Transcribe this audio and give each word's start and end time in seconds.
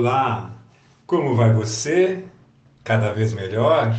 Olá, 0.00 0.56
como 1.08 1.34
vai 1.34 1.52
você? 1.52 2.22
Cada 2.84 3.12
vez 3.12 3.34
melhor? 3.34 3.98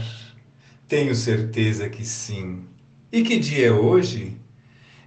Tenho 0.87 1.13
certeza 1.13 1.89
que 1.89 2.05
sim. 2.05 2.63
E 3.11 3.21
que 3.21 3.37
dia 3.37 3.67
é 3.67 3.71
hoje? 3.73 4.37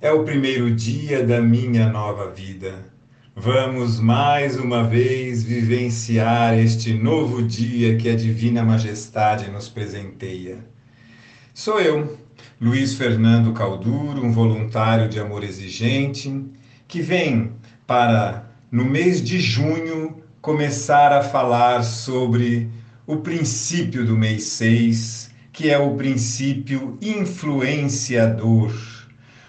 É 0.02 0.12
o 0.12 0.22
primeiro 0.22 0.70
dia 0.70 1.24
da 1.24 1.40
minha 1.40 1.88
nova 1.88 2.30
vida. 2.30 2.84
Vamos 3.34 3.98
mais 3.98 4.58
uma 4.58 4.84
vez 4.84 5.42
vivenciar 5.42 6.58
este 6.58 6.92
novo 6.92 7.42
dia 7.42 7.96
que 7.96 8.10
a 8.10 8.14
Divina 8.14 8.62
Majestade 8.62 9.50
nos 9.50 9.70
presenteia. 9.70 10.58
Sou 11.54 11.80
eu, 11.80 12.18
Luiz 12.60 12.92
Fernando 12.96 13.54
Calduro, 13.54 14.22
um 14.22 14.30
voluntário 14.30 15.08
de 15.08 15.18
amor 15.18 15.42
exigente, 15.42 16.44
que 16.86 17.00
vem 17.00 17.52
para, 17.86 18.46
no 18.70 18.84
mês 18.84 19.22
de 19.22 19.40
junho, 19.40 20.21
começar 20.42 21.12
a 21.12 21.22
falar 21.22 21.84
sobre 21.84 22.68
o 23.06 23.18
princípio 23.18 24.04
do 24.04 24.16
mês 24.16 24.42
6, 24.42 25.30
que 25.52 25.70
é 25.70 25.78
o 25.78 25.94
princípio 25.94 26.98
influenciador. 27.00 28.74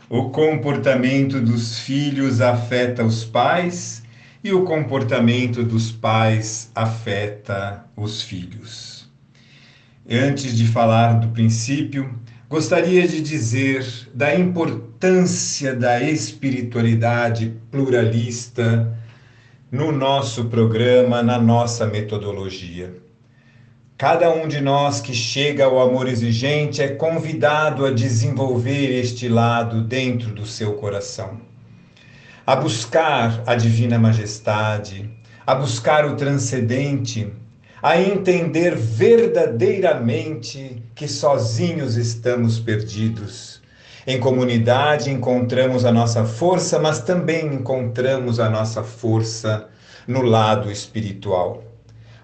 O 0.07 0.29
comportamento 0.29 1.41
dos 1.41 1.79
filhos 1.79 2.41
afeta 2.41 3.03
os 3.03 3.25
pais 3.25 4.03
e 4.43 4.53
o 4.53 4.65
comportamento 4.65 5.63
dos 5.63 5.91
pais 5.91 6.69
afeta 6.75 7.85
os 7.97 8.21
filhos. 8.21 9.11
Antes 10.07 10.55
de 10.55 10.67
falar 10.67 11.13
do 11.13 11.29
princípio, 11.29 12.13
gostaria 12.47 13.07
de 13.07 13.19
dizer 13.19 13.83
da 14.13 14.35
importância 14.35 15.75
da 15.75 15.99
espiritualidade 16.03 17.51
pluralista 17.71 18.95
no 19.73 19.91
nosso 19.91 20.45
programa, 20.45 21.21
na 21.23 21.39
nossa 21.39 21.87
metodologia. 21.87 22.93
Cada 23.97 24.31
um 24.31 24.47
de 24.47 24.61
nós 24.61 25.01
que 25.01 25.15
chega 25.15 25.65
ao 25.65 25.81
amor 25.81 26.07
exigente 26.07 26.79
é 26.79 26.89
convidado 26.89 27.83
a 27.83 27.89
desenvolver 27.89 28.99
este 28.99 29.27
lado 29.27 29.81
dentro 29.81 30.29
do 30.29 30.45
seu 30.45 30.73
coração, 30.73 31.41
a 32.45 32.55
buscar 32.55 33.41
a 33.47 33.55
divina 33.55 33.97
majestade, 33.97 35.09
a 35.43 35.55
buscar 35.55 36.05
o 36.05 36.15
transcendente, 36.15 37.33
a 37.81 37.99
entender 37.99 38.75
verdadeiramente 38.75 40.83
que 40.93 41.07
sozinhos 41.07 41.95
estamos 41.95 42.59
perdidos 42.59 43.62
em 44.05 44.19
comunidade 44.19 45.09
encontramos 45.09 45.85
a 45.85 45.91
nossa 45.91 46.25
força, 46.25 46.77
mas 46.77 46.99
também 46.99 47.53
encontramos 47.53 48.37
a 48.37 48.49
nossa 48.49 48.83
força 48.83 49.69
no 50.05 50.21
lado 50.21 50.69
espiritual. 50.69 51.63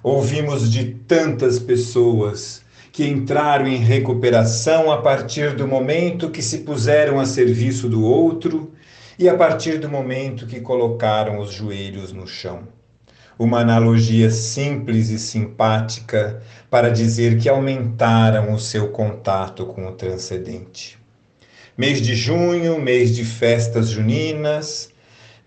Ouvimos 0.03 0.69
de 0.69 0.93
tantas 1.07 1.57
pessoas 1.57 2.61
que 2.91 3.07
entraram 3.07 3.65
em 3.65 3.77
recuperação 3.77 4.91
a 4.91 5.01
partir 5.01 5.55
do 5.55 5.65
momento 5.67 6.29
que 6.29 6.41
se 6.41 6.59
puseram 6.59 7.17
a 7.17 7.25
serviço 7.25 7.87
do 7.87 8.03
outro 8.03 8.73
e 9.17 9.29
a 9.29 9.35
partir 9.35 9.77
do 9.77 9.87
momento 9.87 10.45
que 10.45 10.59
colocaram 10.59 11.39
os 11.39 11.53
joelhos 11.53 12.11
no 12.11 12.27
chão. 12.27 12.63
Uma 13.37 13.61
analogia 13.61 14.29
simples 14.29 15.09
e 15.09 15.17
simpática 15.17 16.41
para 16.69 16.89
dizer 16.89 17.37
que 17.37 17.47
aumentaram 17.47 18.53
o 18.53 18.59
seu 18.59 18.89
contato 18.89 19.65
com 19.65 19.87
o 19.87 19.93
transcendente 19.93 20.99
mês 21.79 22.01
de 22.01 22.13
junho, 22.13 22.77
mês 22.77 23.15
de 23.15 23.23
festas 23.23 23.87
juninas, 23.87 24.89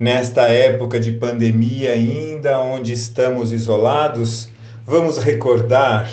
nesta 0.01 0.49
época 0.49 0.99
de 0.99 1.13
pandemia 1.13 1.93
ainda, 1.93 2.59
onde 2.59 2.95
estamos 2.95 3.53
isolados, 3.53 4.49
vamos 4.87 5.19
recordar 5.19 6.11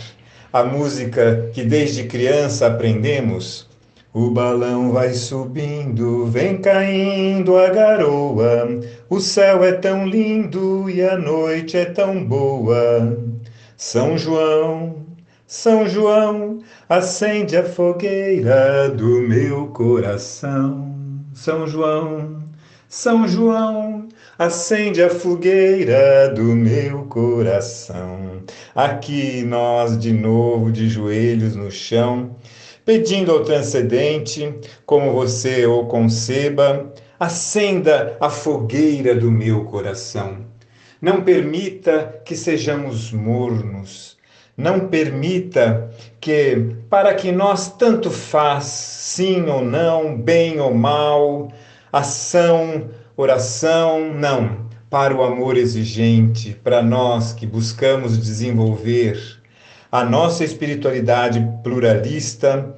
a 0.51 0.61
música 0.61 1.49
que 1.53 1.63
desde 1.63 2.03
criança 2.03 2.67
aprendemos. 2.67 3.69
O 4.13 4.29
balão 4.29 4.91
vai 4.91 5.13
subindo, 5.13 6.25
vem 6.25 6.57
caindo 6.57 7.55
a 7.55 7.69
garoa. 7.69 8.67
O 9.09 9.21
céu 9.21 9.63
é 9.63 9.71
tão 9.71 10.05
lindo 10.05 10.89
e 10.89 11.01
a 11.01 11.17
noite 11.17 11.77
é 11.77 11.85
tão 11.85 12.25
boa. 12.25 13.17
São 13.77 14.17
João, 14.17 14.97
São 15.51 15.89
João, 15.89 16.59
acende 16.87 17.57
a 17.57 17.63
fogueira 17.63 18.87
do 18.87 19.19
meu 19.19 19.65
coração. 19.69 20.95
São 21.33 21.65
João, 21.65 22.37
São 22.87 23.27
João, 23.27 24.07
acende 24.37 25.01
a 25.01 25.09
fogueira 25.09 26.29
do 26.35 26.43
meu 26.43 27.05
coração. 27.05 28.43
Aqui 28.75 29.41
nós 29.41 29.97
de 29.97 30.13
novo 30.13 30.71
de 30.71 30.87
joelhos 30.87 31.55
no 31.55 31.71
chão, 31.71 32.35
pedindo 32.85 33.31
ao 33.31 33.43
transcendente, 33.43 34.53
como 34.85 35.13
você 35.13 35.65
o 35.65 35.85
conceba, 35.85 36.93
acenda 37.19 38.15
a 38.19 38.29
fogueira 38.29 39.15
do 39.15 39.31
meu 39.31 39.65
coração. 39.65 40.45
Não 41.01 41.23
permita 41.23 42.21
que 42.23 42.35
sejamos 42.35 43.11
mornos 43.11 44.18
não 44.59 44.89
permita 44.89 45.89
que, 46.19 46.75
para 46.89 47.13
que 47.13 47.31
nós 47.31 47.71
tanto 47.77 48.11
faz, 48.11 48.65
sim 48.65 49.45
ou 49.45 49.63
não, 49.63 50.17
bem 50.17 50.59
ou 50.59 50.73
mal, 50.73 51.49
ação, 51.93 52.89
oração, 53.15 54.13
não, 54.13 54.67
para 54.89 55.15
o 55.15 55.23
amor 55.23 55.55
exigente, 55.55 56.51
para 56.61 56.83
nós 56.83 57.31
que 57.31 57.47
buscamos 57.47 58.17
desenvolver 58.17 59.17
a 59.89 60.03
nossa 60.03 60.43
espiritualidade 60.43 61.41
pluralista, 61.63 62.75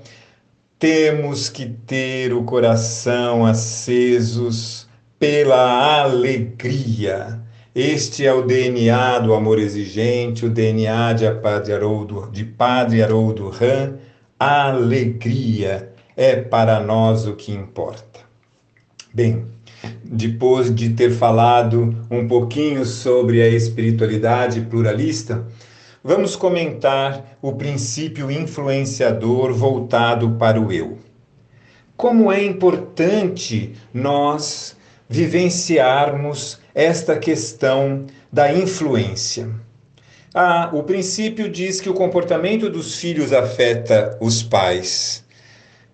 temos 0.78 1.50
que 1.50 1.66
ter 1.66 2.32
o 2.32 2.44
coração 2.44 3.44
acesos 3.44 4.88
pela 5.18 6.00
alegria 6.00 7.42
este 7.74 8.26
é 8.26 8.34
o 8.34 8.42
DNA 8.42 9.20
do 9.20 9.34
amor 9.34 9.58
exigente, 9.58 10.46
o 10.46 10.50
DNA 10.50 11.14
de 11.14 11.32
Padre 11.36 11.72
Haroldo, 11.72 12.30
de 12.30 12.44
Padre 12.44 13.02
Haroldo 13.02 13.48
Ram. 13.48 13.94
A 14.38 14.68
alegria 14.68 15.94
é 16.18 16.36
para 16.36 16.82
nós 16.82 17.26
o 17.26 17.34
que 17.34 17.54
importa. 17.54 18.20
Bem, 19.14 19.46
depois 20.04 20.74
de 20.76 20.90
ter 20.90 21.12
falado 21.12 21.96
um 22.12 22.28
pouquinho 22.28 22.84
sobre 22.84 23.42
a 23.42 23.48
espiritualidade 23.48 24.60
pluralista, 24.62 25.48
vamos 26.04 26.36
comentar 26.36 27.38
o 27.42 27.54
princípio 27.54 28.30
influenciador 28.30 29.54
voltado 29.54 30.32
para 30.32 30.60
o 30.60 30.74
eu. 30.74 30.98
Como 31.96 32.30
é 32.30 32.44
importante 32.44 33.74
nós 33.94 34.76
vivenciarmos 35.08 36.61
esta 36.74 37.18
questão 37.18 38.06
da 38.32 38.54
influência. 38.54 39.50
Ah, 40.34 40.70
o 40.74 40.84
princípio 40.84 41.50
diz 41.50 41.82
que 41.82 41.90
o 41.90 41.94
comportamento 41.94 42.70
dos 42.70 42.96
filhos 42.96 43.34
afeta 43.34 44.18
os 44.22 44.42
pais 44.42 45.26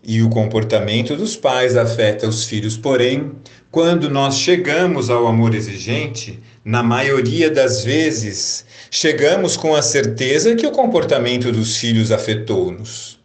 e 0.03 0.21
o 0.21 0.29
comportamento 0.29 1.17
dos 1.17 1.35
pais 1.35 1.75
afeta 1.75 2.27
os 2.27 2.45
filhos. 2.45 2.77
Porém, 2.77 3.33
quando 3.69 4.09
nós 4.09 4.37
chegamos 4.37 5.09
ao 5.09 5.27
amor 5.27 5.53
exigente, 5.53 6.39
na 6.63 6.81
maioria 6.81 7.49
das 7.49 7.83
vezes, 7.83 8.65
chegamos 8.89 9.57
com 9.57 9.75
a 9.75 9.81
certeza 9.81 10.55
que 10.55 10.65
o 10.65 10.71
comportamento 10.71 11.51
dos 11.51 11.75
filhos 11.75 12.11
afetou-nos. 12.11 13.19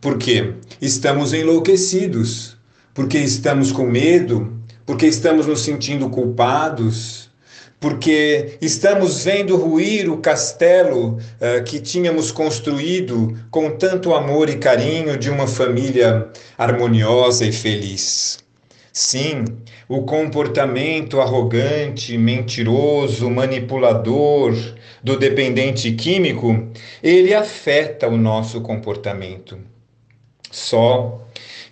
Porque 0.00 0.54
estamos 0.80 1.32
enlouquecidos, 1.32 2.56
porque 2.92 3.18
estamos 3.18 3.70
com 3.70 3.84
medo, 3.84 4.57
porque 4.88 5.04
estamos 5.04 5.46
nos 5.46 5.60
sentindo 5.60 6.08
culpados, 6.08 7.28
porque 7.78 8.56
estamos 8.58 9.22
vendo 9.22 9.54
ruir 9.54 10.08
o 10.08 10.16
castelo 10.16 11.18
uh, 11.18 11.62
que 11.62 11.78
tínhamos 11.78 12.32
construído 12.32 13.38
com 13.50 13.72
tanto 13.72 14.14
amor 14.14 14.48
e 14.48 14.56
carinho 14.56 15.18
de 15.18 15.28
uma 15.28 15.46
família 15.46 16.30
harmoniosa 16.56 17.44
e 17.44 17.52
feliz. 17.52 18.38
Sim, 18.90 19.44
o 19.86 20.04
comportamento 20.04 21.20
arrogante, 21.20 22.16
mentiroso, 22.16 23.28
manipulador 23.28 24.54
do 25.04 25.18
dependente 25.18 25.92
químico, 25.92 26.66
ele 27.02 27.34
afeta 27.34 28.08
o 28.08 28.16
nosso 28.16 28.62
comportamento. 28.62 29.58
Só 30.50 31.28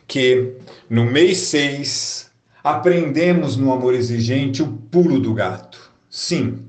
que 0.06 0.52
no 0.90 1.06
mês 1.06 1.38
6 1.38 2.26
aprendemos 2.66 3.56
no 3.56 3.72
amor 3.72 3.94
exigente 3.94 4.60
o 4.60 4.66
pulo 4.66 5.20
do 5.20 5.32
gato. 5.32 5.88
Sim, 6.10 6.66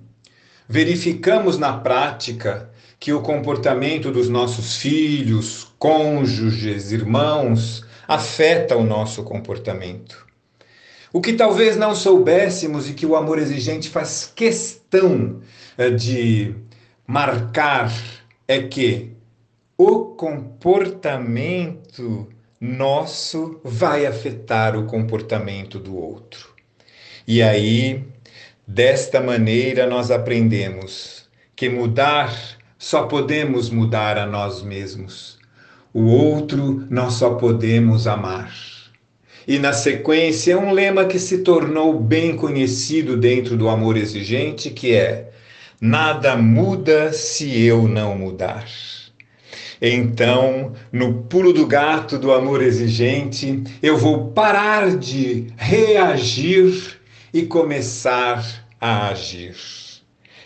verificamos 0.69 1.57
na 1.57 1.75
prática 1.75 2.69
que 2.99 3.11
o 3.11 3.19
comportamento 3.19 4.11
dos 4.11 4.29
nossos 4.29 4.77
filhos, 4.77 5.73
cônjuges, 5.79 6.91
irmãos, 6.91 7.83
afeta 8.07 8.77
o 8.77 8.83
nosso 8.83 9.23
comportamento. 9.23 10.23
O 11.11 11.19
que 11.19 11.33
talvez 11.33 11.75
não 11.75 11.95
soubéssemos 11.95 12.87
e 12.87 12.93
que 12.93 13.07
o 13.07 13.15
amor 13.15 13.39
exigente 13.39 13.89
faz 13.89 14.31
questão 14.35 15.39
eh, 15.79 15.89
de 15.89 16.53
marcar 17.07 17.91
é 18.47 18.61
que 18.61 19.13
o 19.75 20.13
comportamento 20.15 22.27
nosso 22.59 23.59
vai 23.63 24.05
afetar 24.05 24.75
o 24.75 24.85
comportamento 24.85 25.79
do 25.79 25.95
outro. 25.95 26.49
E 27.27 27.41
aí, 27.41 28.03
desta 28.65 29.21
maneira, 29.21 29.85
nós 29.85 30.11
aprendemos 30.11 31.27
que 31.55 31.69
mudar 31.69 32.57
só 32.79 33.03
podemos 33.03 33.71
mudar 33.71 34.19
a 34.19 34.25
nós 34.25 34.61
mesmos. 34.61 35.39
O 35.91 36.03
outro 36.03 36.85
nós 36.89 37.13
só 37.13 37.35
podemos 37.35 38.05
amar. 38.05 38.53
E 39.47 39.57
na 39.57 39.73
sequência, 39.73 40.59
um 40.59 40.71
lema 40.71 41.05
que 41.05 41.17
se 41.17 41.39
tornou 41.39 41.99
bem 41.99 42.35
conhecido 42.35 43.17
dentro 43.17 43.57
do 43.57 43.67
amor 43.67 43.97
exigente, 43.97 44.69
que 44.69 44.93
é: 44.93 45.31
nada 45.81 46.37
muda 46.37 47.11
se 47.13 47.59
eu 47.61 47.87
não 47.87 48.15
mudar. 48.15 48.67
Então, 49.81 50.73
no 50.91 51.23
pulo 51.23 51.53
do 51.53 51.65
gato 51.65 52.17
do 52.17 52.31
amor 52.31 52.61
exigente, 52.61 53.63
eu 53.81 53.97
vou 53.97 54.31
parar 54.31 54.97
de 54.97 55.47
reagir 55.55 56.99
e 57.33 57.43
começar 57.43 58.65
a 58.81 59.09
agir. 59.09 59.55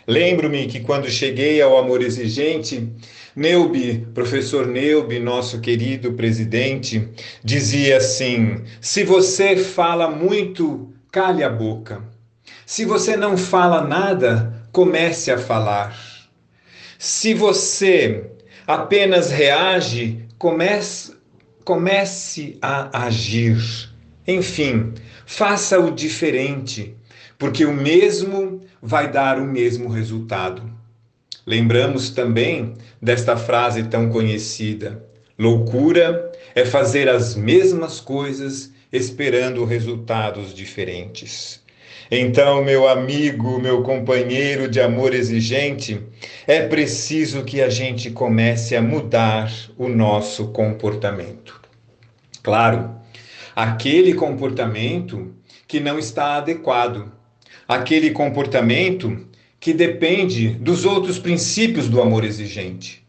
Lembro-me 0.08 0.68
que 0.68 0.82
quando 0.82 1.10
cheguei 1.10 1.62
ao 1.62 1.78
amor 1.78 2.02
exigente, 2.02 2.90
Neubi, 3.34 4.06
professor 4.14 4.68
Neubi, 4.68 5.20
nosso 5.20 5.62
querido 5.62 6.14
presidente, 6.14 7.08
dizia 7.42 7.98
assim: 7.98 8.62
se 8.82 9.06
você 9.06 9.56
fala 9.56 10.10
muito, 10.10 10.92
cale 11.10 11.44
a 11.44 11.50
boca. 11.50 12.04
Se 12.66 12.84
você 12.84 13.16
não 13.16 13.38
fala 13.38 13.82
nada, 13.82 14.66
comece 14.72 15.32
a 15.32 15.38
falar. 15.38 15.98
Se 16.98 17.34
você 17.34 18.32
apenas 18.66 19.32
reage, 19.32 20.26
comece, 20.38 21.14
comece 21.64 22.58
a 22.62 23.06
agir. 23.06 23.58
Enfim, 24.28 24.94
faça 25.26 25.80
o 25.80 25.92
diferente, 25.92 26.96
porque 27.38 27.66
o 27.66 27.74
mesmo 27.74 28.62
vai 28.82 29.12
dar 29.12 29.40
o 29.40 29.46
mesmo 29.46 29.90
resultado. 29.90 30.64
Lembramos 31.46 32.10
também 32.12 32.76
desta 33.02 33.36
frase 33.36 33.84
tão 33.84 34.10
conhecida: 34.10 35.04
loucura 35.38 36.32
é 36.54 36.66
fazer 36.66 37.10
as 37.10 37.36
mesmas 37.36 38.00
coisas 38.00 38.72
esperando 38.92 39.66
resultados 39.66 40.54
diferentes. 40.54 41.62
Então, 42.14 42.62
meu 42.62 42.90
amigo, 42.90 43.58
meu 43.58 43.84
companheiro 43.84 44.68
de 44.68 44.82
amor 44.82 45.14
exigente, 45.14 45.98
é 46.46 46.68
preciso 46.68 47.46
que 47.46 47.62
a 47.62 47.70
gente 47.70 48.12
comece 48.12 48.76
a 48.76 48.82
mudar 48.82 49.50
o 49.78 49.88
nosso 49.88 50.50
comportamento. 50.50 51.62
Claro, 52.44 52.94
aquele 53.56 54.14
comportamento 54.14 55.34
que 55.66 55.80
não 55.80 55.98
está 55.98 56.36
adequado, 56.36 57.10
aquele 57.66 58.12
comportamento 58.12 59.26
que 59.58 59.72
depende 59.72 60.50
dos 60.50 60.84
outros 60.84 61.18
princípios 61.18 61.88
do 61.88 62.02
amor 62.02 62.26
exigente. 62.26 63.08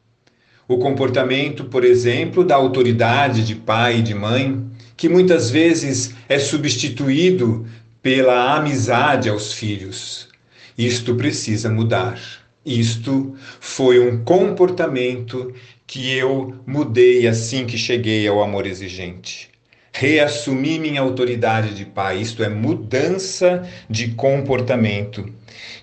O 0.69 0.79
comportamento, 0.79 1.65
por 1.65 1.85
exemplo, 1.85 2.45
da 2.45 2.55
autoridade 2.55 3.45
de 3.45 3.57
pai 3.57 3.99
e 3.99 4.03
de 4.03 4.15
mãe, 4.15 4.65
que 4.97 5.09
muitas 5.09 5.51
vezes 5.51 6.15
é 6.29 6.39
substituído 6.39 7.67
pela 8.03 8.57
amizade 8.57 9.29
aos 9.29 9.53
filhos. 9.53 10.29
Isto 10.77 11.15
precisa 11.15 11.71
mudar. 11.71 12.21
Isto 12.65 13.37
foi 13.61 13.99
um 14.01 14.25
comportamento 14.25 15.53
que 15.87 16.13
eu 16.13 16.55
mudei 16.67 17.27
assim 17.27 17.67
que 17.67 17.79
cheguei 17.79 18.27
ao 18.27 18.43
amor 18.43 18.67
exigente. 18.67 19.51
Reassumi 19.93 20.79
minha 20.79 21.01
autoridade 21.01 21.75
de 21.75 21.85
pai, 21.85 22.21
isto 22.21 22.43
é 22.43 22.49
mudança 22.49 23.69
de 23.91 24.09
comportamento. 24.13 25.29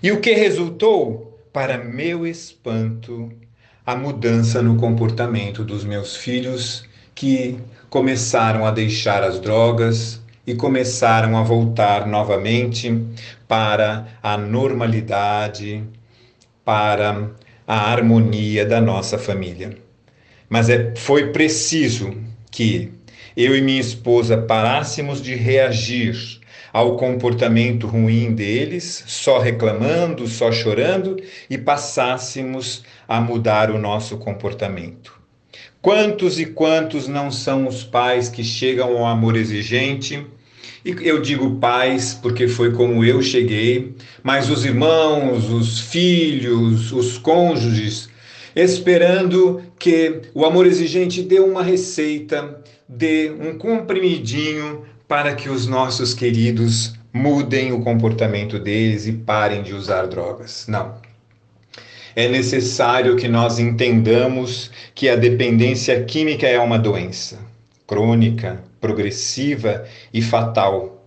E 0.02 0.10
o 0.10 0.20
que 0.20 0.32
resultou? 0.32 1.38
Para 1.52 1.78
meu 1.78 2.26
espanto, 2.26 3.30
a 3.84 3.94
mudança 3.94 4.62
no 4.62 4.76
comportamento 4.76 5.64
dos 5.64 5.84
meus 5.84 6.16
filhos 6.16 6.84
que 7.14 7.58
começaram 7.88 8.64
a 8.64 8.70
deixar 8.70 9.22
as 9.22 9.40
drogas, 9.40 10.20
e 10.46 10.54
começaram 10.54 11.36
a 11.36 11.42
voltar 11.42 12.06
novamente 12.06 13.04
para 13.46 14.06
a 14.22 14.36
normalidade, 14.36 15.84
para 16.64 17.30
a 17.66 17.90
harmonia 17.92 18.64
da 18.64 18.80
nossa 18.80 19.18
família. 19.18 19.76
Mas 20.48 20.68
é, 20.68 20.94
foi 20.96 21.30
preciso 21.32 22.16
que 22.50 22.92
eu 23.36 23.56
e 23.56 23.60
minha 23.60 23.80
esposa 23.80 24.36
parássemos 24.36 25.22
de 25.22 25.34
reagir 25.34 26.40
ao 26.72 26.96
comportamento 26.96 27.86
ruim 27.86 28.34
deles, 28.34 29.04
só 29.06 29.38
reclamando, 29.38 30.26
só 30.26 30.50
chorando, 30.52 31.16
e 31.48 31.58
passássemos 31.58 32.84
a 33.08 33.20
mudar 33.20 33.70
o 33.70 33.78
nosso 33.78 34.18
comportamento. 34.18 35.19
Quantos 35.82 36.38
e 36.38 36.44
quantos 36.44 37.08
não 37.08 37.30
são 37.30 37.66
os 37.66 37.82
pais 37.82 38.28
que 38.28 38.44
chegam 38.44 38.98
ao 38.98 39.06
amor 39.06 39.34
exigente? 39.34 40.26
E 40.84 40.94
eu 41.00 41.22
digo 41.22 41.56
pais 41.56 42.12
porque 42.12 42.46
foi 42.46 42.70
como 42.72 43.02
eu 43.02 43.22
cheguei, 43.22 43.94
mas 44.22 44.50
os 44.50 44.66
irmãos, 44.66 45.48
os 45.48 45.80
filhos, 45.80 46.92
os 46.92 47.16
cônjuges, 47.16 48.10
esperando 48.54 49.62
que 49.78 50.20
o 50.34 50.44
amor 50.44 50.66
exigente 50.66 51.22
dê 51.22 51.40
uma 51.40 51.62
receita, 51.62 52.62
dê 52.86 53.32
um 53.40 53.56
comprimidinho 53.56 54.84
para 55.08 55.34
que 55.34 55.48
os 55.48 55.66
nossos 55.66 56.12
queridos 56.12 56.92
mudem 57.10 57.72
o 57.72 57.80
comportamento 57.80 58.58
deles 58.58 59.06
e 59.06 59.12
parem 59.12 59.62
de 59.62 59.72
usar 59.72 60.06
drogas. 60.08 60.66
Não 60.68 61.09
é 62.14 62.28
necessário 62.28 63.16
que 63.16 63.28
nós 63.28 63.58
entendamos 63.58 64.70
que 64.94 65.08
a 65.08 65.16
dependência 65.16 66.02
química 66.04 66.46
é 66.46 66.58
uma 66.58 66.78
doença 66.78 67.38
crônica, 67.86 68.62
progressiva 68.80 69.84
e 70.14 70.22
fatal. 70.22 71.04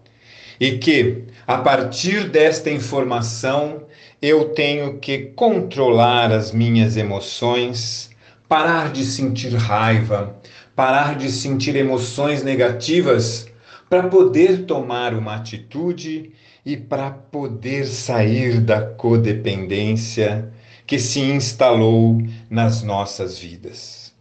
E 0.60 0.77
que, 0.77 1.24
a 1.48 1.57
partir 1.57 2.29
desta 2.29 2.69
informação, 2.69 3.83
eu 4.22 4.50
tenho 4.50 5.00
que 5.00 5.31
controlar 5.36 6.31
as 6.31 6.51
minhas 6.51 6.98
emoções, 6.98 8.10
parar 8.48 8.91
de 8.91 9.05
sentir 9.05 9.53
raiva, 9.55 10.36
parar 10.75 11.15
de 11.15 11.31
sentir 11.31 11.75
emoções 11.75 12.43
negativas 12.43 13.48
para 13.89 14.07
poder 14.07 14.65
tomar 14.65 15.13
uma 15.13 15.36
atitude 15.36 16.31
e 16.65 16.77
para 16.77 17.12
poder 17.12 17.86
sair 17.86 18.60
da 18.60 18.81
codependência 18.81 20.52
que 20.93 21.00
se 21.00 21.21
instalou 21.21 22.21
nas 22.51 22.83
nossas 22.83 23.39
vidas. 23.39 24.13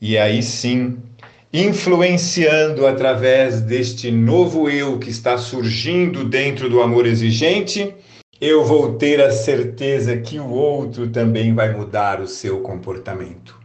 E 0.00 0.16
aí 0.16 0.42
sim, 0.42 0.96
influenciando 1.52 2.86
através 2.86 3.60
deste 3.60 4.10
novo 4.10 4.70
eu 4.70 4.98
que 4.98 5.10
está 5.10 5.36
surgindo 5.36 6.24
dentro 6.24 6.70
do 6.70 6.80
amor 6.80 7.04
exigente, 7.04 7.94
eu 8.40 8.64
vou 8.64 8.94
ter 8.94 9.20
a 9.20 9.30
certeza 9.30 10.16
que 10.16 10.40
o 10.40 10.48
outro 10.48 11.10
também 11.10 11.52
vai 11.52 11.76
mudar 11.76 12.18
o 12.22 12.26
seu 12.26 12.60
comportamento. 12.60 13.60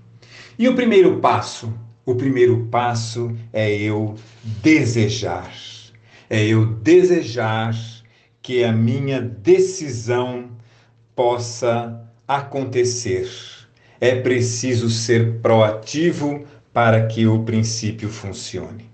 E 0.60 0.68
o 0.68 0.76
primeiro 0.76 1.22
passo? 1.22 1.74
O 2.06 2.16
primeiro 2.16 2.68
passo 2.70 3.34
é 3.54 3.74
eu 3.74 4.16
desejar. 4.62 5.54
É 6.30 6.44
eu 6.44 6.66
desejar 6.66 7.74
que 8.42 8.62
a 8.62 8.74
minha 8.74 9.22
decisão 9.22 10.50
possa 11.16 12.11
acontecer. 12.38 13.30
É 14.00 14.16
preciso 14.16 14.90
ser 14.90 15.40
proativo 15.42 16.46
para 16.74 17.06
que 17.08 17.28
o 17.28 17.44
princípio 17.44 18.10
funcione. 18.10 18.90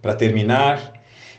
Para 0.00 0.14
terminar, 0.14 0.92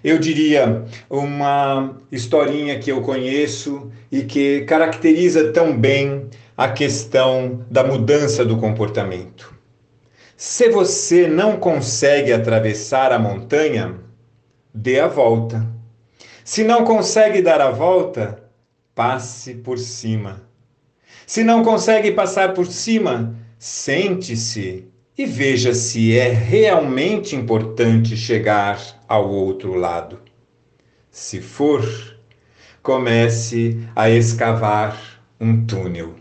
eu 0.03 0.17
diria 0.17 0.86
uma 1.10 1.98
historinha 2.12 2.79
que 2.79 2.91
eu 2.91 3.01
conheço 3.01 3.91
e 4.12 4.24
que 4.24 4.62
caracteriza 4.62 5.51
tão 5.51 5.77
bem 5.77 6.29
a 6.55 6.69
questão 6.69 7.65
da 7.69 7.83
mudança 7.83 8.45
do 8.45 8.57
comportamento. 8.57 9.53
Se 10.38 10.69
você 10.69 11.27
não 11.27 11.57
consegue 11.57 12.33
atravessar 12.33 13.12
a 13.12 13.19
montanha, 13.19 14.00
dê 14.74 15.00
a 15.00 15.07
volta. 15.07 15.67
Se 16.43 16.63
não 16.63 16.83
consegue 16.83 17.41
dar 17.41 17.62
a 17.62 17.69
volta, 17.69 18.43
passe 18.95 19.53
por 19.53 19.77
cima. 19.77 20.50
Se 21.32 21.46
não 21.46 21.64
consegue 21.64 22.12
passar 22.12 22.54
por 22.54 22.68
cima, 22.68 23.34
sente-se 23.58 24.90
e 25.18 25.26
veja 25.26 25.74
se 25.74 26.20
é 26.20 26.28
realmente 26.28 27.38
importante 27.38 28.18
chegar 28.18 28.78
ao 29.08 29.30
outro 29.30 29.74
lado. 29.76 30.20
Se 31.10 31.40
for, 31.40 31.88
comece 32.84 33.80
a 33.96 34.10
escavar 34.10 35.22
um 35.40 35.66
túnel. 35.66 36.16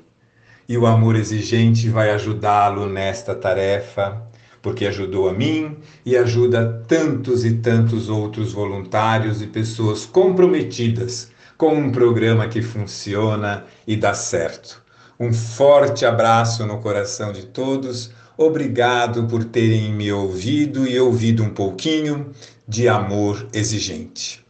E 0.69 0.79
o 0.79 0.87
amor 0.87 1.17
exigente 1.17 1.89
vai 1.89 2.13
ajudá-lo 2.13 2.87
nesta 2.87 3.35
tarefa, 3.35 4.23
porque 4.63 4.87
ajudou 4.87 5.29
a 5.29 5.33
mim 5.33 5.77
e 6.07 6.17
ajuda 6.17 6.85
tantos 6.87 7.45
e 7.45 7.55
tantos 7.55 8.09
outros 8.09 8.53
voluntários 8.53 9.43
e 9.43 9.49
pessoas 9.49 10.07
comprometidas 10.07 11.33
com 11.59 11.75
um 11.75 11.91
programa 11.91 12.47
que 12.47 12.63
funciona 12.63 13.65
e 13.85 13.97
dá 13.97 14.15
certo. 14.15 14.89
Um 15.21 15.35
forte 15.35 16.07
abraço 16.07 16.65
no 16.65 16.79
coração 16.79 17.31
de 17.31 17.45
todos. 17.45 18.11
Obrigado 18.39 19.25
por 19.25 19.45
terem 19.45 19.93
me 19.93 20.11
ouvido 20.11 20.89
e 20.89 20.99
ouvido 20.99 21.43
um 21.43 21.51
pouquinho 21.51 22.31
de 22.67 22.89
amor 22.89 23.47
exigente. 23.53 24.43